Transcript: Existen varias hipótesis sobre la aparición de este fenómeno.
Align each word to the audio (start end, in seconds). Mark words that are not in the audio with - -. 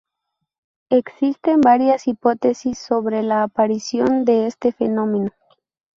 Existen 0.89 1.61
varias 1.61 2.07
hipótesis 2.07 2.79
sobre 2.79 3.21
la 3.21 3.43
aparición 3.43 4.25
de 4.25 4.47
este 4.47 4.71
fenómeno. 4.71 5.29